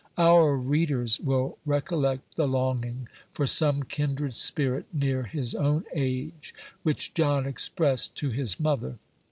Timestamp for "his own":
5.25-5.85